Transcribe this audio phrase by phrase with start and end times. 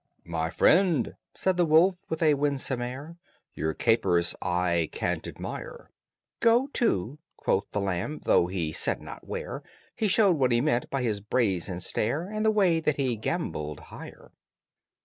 [0.25, 3.17] "My friend," said the wolf, with a winsome air,
[3.53, 5.91] "Your capers I can't admire."
[6.39, 8.21] "Go to!" quoth the lamb.
[8.25, 9.61] (Though he said not where,
[9.95, 13.79] He showed what he meant by his brazen stare And the way that he gambolled
[13.93, 14.31] higher.)